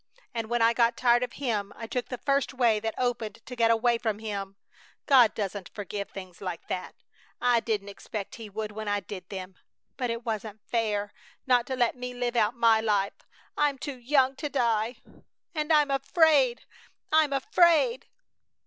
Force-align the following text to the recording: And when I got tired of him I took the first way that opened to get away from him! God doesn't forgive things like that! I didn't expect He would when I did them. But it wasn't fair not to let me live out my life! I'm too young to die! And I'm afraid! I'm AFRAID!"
And 0.33 0.49
when 0.49 0.63
I 0.63 0.73
got 0.73 0.97
tired 0.97 1.21
of 1.21 1.33
him 1.33 1.71
I 1.75 1.85
took 1.85 2.07
the 2.09 2.17
first 2.17 2.55
way 2.55 2.79
that 2.79 2.95
opened 2.97 3.39
to 3.45 3.55
get 3.55 3.69
away 3.69 3.99
from 3.99 4.17
him! 4.17 4.55
God 5.05 5.35
doesn't 5.35 5.69
forgive 5.75 6.09
things 6.09 6.41
like 6.41 6.67
that! 6.69 6.95
I 7.39 7.59
didn't 7.59 7.89
expect 7.89 8.33
He 8.37 8.49
would 8.49 8.71
when 8.71 8.87
I 8.87 9.01
did 9.01 9.29
them. 9.29 9.57
But 9.97 10.09
it 10.09 10.25
wasn't 10.25 10.65
fair 10.67 11.13
not 11.45 11.67
to 11.67 11.75
let 11.75 11.95
me 11.95 12.15
live 12.15 12.35
out 12.35 12.55
my 12.55 12.79
life! 12.81 13.13
I'm 13.55 13.77
too 13.77 13.99
young 13.99 14.35
to 14.37 14.49
die! 14.49 14.95
And 15.53 15.71
I'm 15.71 15.91
afraid! 15.91 16.65
I'm 17.11 17.31
AFRAID!" 17.31 18.07